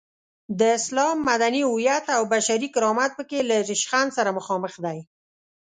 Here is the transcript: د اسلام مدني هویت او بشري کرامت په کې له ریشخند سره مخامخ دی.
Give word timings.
د 0.59 0.61
اسلام 0.77 1.17
مدني 1.29 1.61
هویت 1.69 2.05
او 2.15 2.21
بشري 2.33 2.67
کرامت 2.75 3.11
په 3.15 3.23
کې 3.29 3.39
له 3.49 3.55
ریشخند 3.69 4.09
سره 4.17 4.35
مخامخ 4.37 4.73
دی. 4.85 4.99